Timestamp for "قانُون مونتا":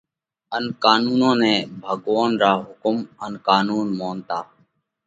3.47-4.39